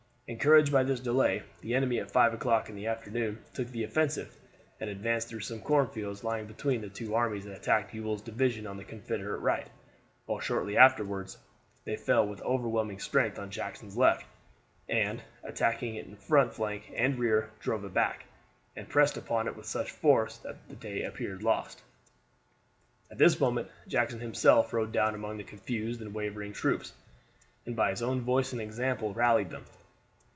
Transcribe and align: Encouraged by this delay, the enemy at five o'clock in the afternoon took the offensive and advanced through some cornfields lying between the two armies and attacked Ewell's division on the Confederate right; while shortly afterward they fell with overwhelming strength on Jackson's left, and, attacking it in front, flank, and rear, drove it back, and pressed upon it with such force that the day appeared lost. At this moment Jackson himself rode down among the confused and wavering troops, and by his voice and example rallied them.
Encouraged 0.27 0.71
by 0.71 0.81
this 0.83 1.01
delay, 1.01 1.43
the 1.59 1.75
enemy 1.75 1.99
at 1.99 2.09
five 2.09 2.33
o'clock 2.33 2.69
in 2.69 2.75
the 2.77 2.87
afternoon 2.87 3.37
took 3.53 3.67
the 3.67 3.83
offensive 3.83 4.33
and 4.79 4.89
advanced 4.89 5.27
through 5.27 5.41
some 5.41 5.59
cornfields 5.59 6.23
lying 6.23 6.45
between 6.47 6.79
the 6.79 6.87
two 6.87 7.15
armies 7.15 7.45
and 7.45 7.53
attacked 7.53 7.93
Ewell's 7.93 8.21
division 8.21 8.65
on 8.65 8.77
the 8.77 8.85
Confederate 8.85 9.39
right; 9.39 9.67
while 10.25 10.39
shortly 10.39 10.77
afterward 10.77 11.35
they 11.83 11.97
fell 11.97 12.25
with 12.25 12.41
overwhelming 12.43 12.97
strength 12.99 13.37
on 13.37 13.49
Jackson's 13.51 13.97
left, 13.97 14.25
and, 14.87 15.21
attacking 15.43 15.95
it 15.95 16.05
in 16.05 16.15
front, 16.15 16.53
flank, 16.53 16.89
and 16.95 17.19
rear, 17.19 17.51
drove 17.59 17.83
it 17.83 17.93
back, 17.93 18.23
and 18.73 18.87
pressed 18.87 19.17
upon 19.17 19.47
it 19.49 19.57
with 19.57 19.65
such 19.65 19.91
force 19.91 20.37
that 20.37 20.65
the 20.69 20.77
day 20.77 21.03
appeared 21.03 21.43
lost. 21.43 21.83
At 23.11 23.17
this 23.17 23.37
moment 23.37 23.67
Jackson 23.85 24.21
himself 24.21 24.71
rode 24.71 24.93
down 24.93 25.13
among 25.13 25.39
the 25.39 25.43
confused 25.43 26.01
and 26.01 26.13
wavering 26.13 26.53
troops, 26.53 26.93
and 27.65 27.75
by 27.75 27.89
his 27.89 27.99
voice 27.99 28.53
and 28.53 28.61
example 28.61 29.13
rallied 29.13 29.49
them. 29.49 29.65